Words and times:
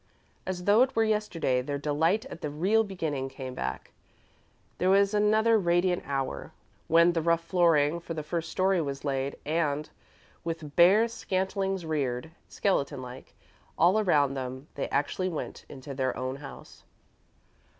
As 0.47 0.63
though 0.63 0.81
it 0.81 0.95
were 0.95 1.03
yesterday, 1.03 1.61
their 1.61 1.77
delight 1.77 2.25
at 2.25 2.41
the 2.41 2.49
real 2.49 2.83
beginning 2.83 3.29
came 3.29 3.53
back. 3.53 3.91
There 4.79 4.89
was 4.89 5.13
another 5.13 5.59
radiant 5.59 6.01
hour, 6.07 6.53
when 6.87 7.13
the 7.13 7.21
rough 7.21 7.43
flooring 7.43 7.99
for 7.99 8.15
the 8.15 8.23
first 8.23 8.49
story 8.49 8.81
was 8.81 9.05
laid, 9.05 9.37
and, 9.45 9.87
with 10.43 10.75
bare 10.75 11.07
scantlings 11.07 11.85
reared, 11.85 12.31
skeleton 12.49 13.03
like, 13.03 13.35
all 13.77 13.99
around 13.99 14.33
them, 14.33 14.65
they 14.73 14.89
actually 14.89 15.29
went 15.29 15.65
into 15.69 15.93
their 15.93 16.17
own 16.17 16.37
house. 16.37 16.83